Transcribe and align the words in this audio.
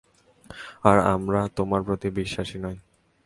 আর 0.83 0.97
আমরা 0.99 1.41
তোমার 1.55 1.81
প্রতি 1.83 2.09
বিশ্বাসী 2.09 2.57
নই। 2.59 2.77